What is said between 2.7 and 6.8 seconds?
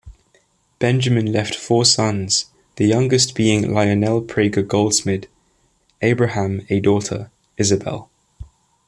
the youngest being Lionel Prager Goldsmid; Abraham a